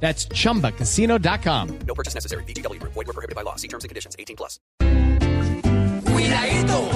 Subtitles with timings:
[0.00, 1.78] That's chumbacasino.com.
[1.86, 2.44] No purchase necessary.
[2.44, 2.80] BGW.
[2.82, 3.56] Void were prohibited by law.
[3.56, 4.14] See terms and conditions.
[4.18, 4.60] 18 plus.
[6.04, 6.90] Cuidadito.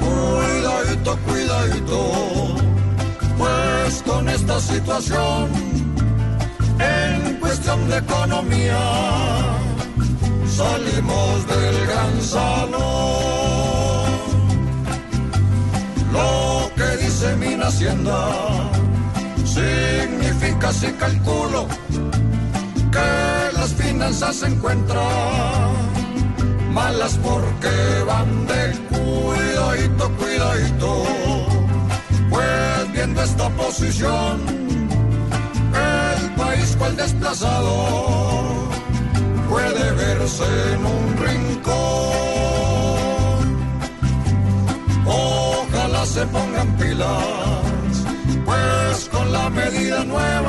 [0.00, 2.64] Cuidadito, cuidadito.
[3.36, 5.50] Pues con esta situación,
[6.78, 8.78] en cuestión de economía,
[10.46, 12.84] salimos del gran salón.
[16.12, 18.53] Lo que dice mi hacienda
[20.80, 21.66] si calculo
[22.94, 25.94] que las finanzas se encuentran
[26.72, 27.74] malas porque
[28.06, 31.04] van de cuidadito, cuidadito.
[32.30, 34.40] Pues viendo esta posición,
[36.18, 38.68] el país cual desplazado
[39.48, 41.74] puede verse en un rincón.
[45.06, 47.64] Ojalá se pongan pilas,
[48.44, 50.43] pues con la medida nueva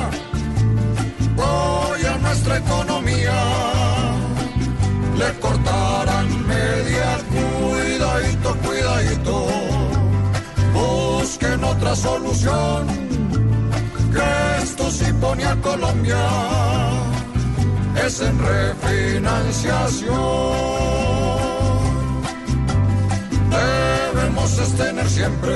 [8.95, 9.47] cuidadito,
[10.73, 12.87] busquen otra solución,
[14.13, 16.17] que esto sí pone a Colombia,
[18.05, 20.15] es en refinanciación.
[23.49, 25.53] Debemos tener siempre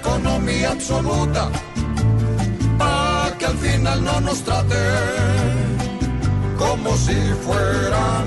[0.00, 1.50] economía absoluta,
[2.78, 4.74] para que al final no nos trate
[6.58, 7.14] como si
[7.44, 8.23] fuéramos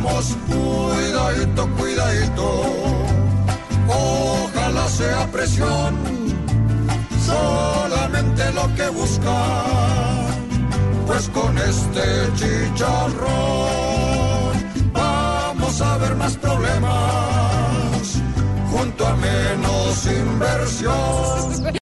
[4.98, 5.96] sea presión,
[7.24, 9.38] solamente lo que busca,
[11.06, 12.02] pues con este
[12.36, 13.28] chicharrón
[14.94, 18.16] vamos a ver más problemas
[18.72, 21.74] junto a menos inversión.